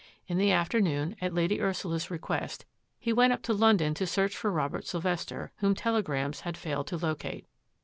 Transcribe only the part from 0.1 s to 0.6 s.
In the